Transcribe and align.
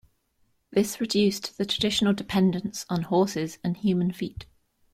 This 0.71 0.99
reduced 0.99 1.59
the 1.59 1.65
traditional 1.67 2.11
dependence 2.13 2.87
on 2.89 3.03
horses 3.03 3.59
and 3.63 3.77
human 3.77 4.11
feet. 4.11 4.47